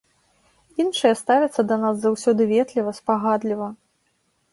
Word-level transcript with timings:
Іншыя 0.83 1.17
ставяцца 1.19 1.61
да 1.71 1.77
нас 1.83 1.95
заўсёды 2.05 2.47
ветліва, 2.53 2.95
спагадліва. 3.01 3.67